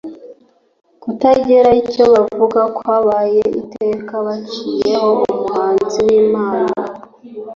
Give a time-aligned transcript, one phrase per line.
[1.01, 6.81] Kutagira icyo bavuga kwabaye iteka bacinyeho umuhanuzi w'Imana